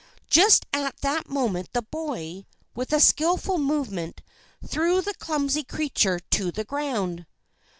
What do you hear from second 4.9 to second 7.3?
the clumsy creature to the ground.